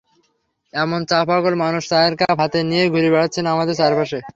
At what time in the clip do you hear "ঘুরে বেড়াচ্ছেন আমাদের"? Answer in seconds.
2.93-3.75